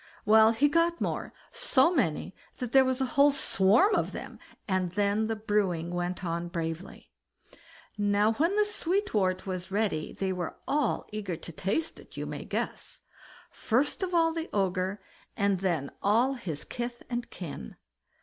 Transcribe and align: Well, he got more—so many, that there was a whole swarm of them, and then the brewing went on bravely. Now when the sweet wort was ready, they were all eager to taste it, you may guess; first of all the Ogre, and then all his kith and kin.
Well, 0.25 0.49
he 0.51 0.67
got 0.67 0.99
more—so 0.99 1.93
many, 1.93 2.33
that 2.57 2.71
there 2.71 2.83
was 2.83 3.01
a 3.01 3.05
whole 3.13 3.31
swarm 3.31 3.93
of 3.93 4.13
them, 4.13 4.39
and 4.67 4.93
then 4.93 5.27
the 5.27 5.35
brewing 5.35 5.91
went 5.93 6.25
on 6.25 6.47
bravely. 6.47 7.11
Now 7.99 8.31
when 8.33 8.55
the 8.55 8.65
sweet 8.65 9.13
wort 9.13 9.45
was 9.45 9.69
ready, 9.69 10.11
they 10.11 10.33
were 10.33 10.55
all 10.67 11.05
eager 11.11 11.37
to 11.37 11.51
taste 11.51 11.99
it, 11.99 12.17
you 12.17 12.25
may 12.25 12.45
guess; 12.45 13.03
first 13.51 14.01
of 14.01 14.11
all 14.15 14.33
the 14.33 14.49
Ogre, 14.51 14.99
and 15.37 15.59
then 15.59 15.91
all 16.01 16.33
his 16.33 16.63
kith 16.65 17.03
and 17.07 17.29
kin. 17.29 17.75